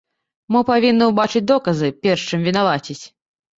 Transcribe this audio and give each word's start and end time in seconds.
Мы 0.55 0.61
павінны 0.69 1.09
ўбачыць 1.11 1.43
доказы, 1.53 1.93
перш 2.07 2.27
чым 2.33 2.49
вінаваціць. 2.51 3.01